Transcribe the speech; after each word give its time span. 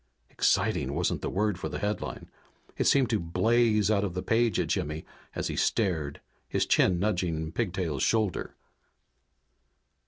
Exciting 0.31 0.93
wasn't 0.93 1.21
the 1.21 1.29
word 1.29 1.59
for 1.59 1.69
the 1.69 1.77
headline. 1.77 2.27
It 2.75 2.85
seemed 2.85 3.11
to 3.11 3.19
blaze 3.19 3.91
out 3.91 4.03
of 4.03 4.15
the 4.15 4.23
page 4.23 4.59
at 4.59 4.69
Jimmy 4.69 5.05
as 5.35 5.47
he 5.47 5.55
stared, 5.55 6.21
his 6.49 6.65
chin 6.65 6.99
nudging 6.99 7.51
Pigtail's 7.51 8.01
shoulder. 8.01 8.55